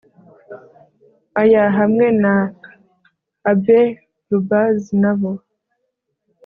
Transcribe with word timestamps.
Ay 1.41 1.53
hamwe 1.77 2.07
na 2.21 2.35
abbeylubbers 3.51 4.83
nabo 5.01 5.31